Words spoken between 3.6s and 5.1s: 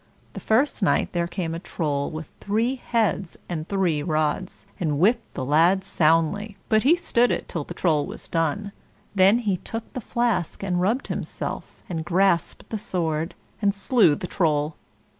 three rods, and